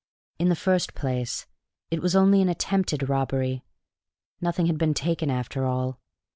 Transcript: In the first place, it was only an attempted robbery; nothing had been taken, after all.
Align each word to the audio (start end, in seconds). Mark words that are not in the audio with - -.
In 0.39 0.49
the 0.49 0.55
first 0.55 0.95
place, 0.95 1.45
it 1.91 2.01
was 2.01 2.15
only 2.15 2.41
an 2.41 2.49
attempted 2.49 3.07
robbery; 3.07 3.63
nothing 4.41 4.65
had 4.65 4.79
been 4.79 4.95
taken, 4.95 5.29
after 5.29 5.63
all. 5.63 5.99